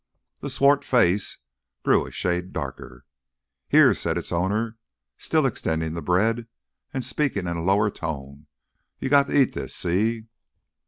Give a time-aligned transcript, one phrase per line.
[0.39, 1.37] The swart face
[1.83, 3.05] grew a shade darker.
[3.69, 4.79] "Here," said its owner,
[5.19, 6.47] still extending the bread,
[6.91, 8.47] and speaking in a lower tone;
[8.97, 9.75] "you got to eat this.
[9.75, 10.23] See?"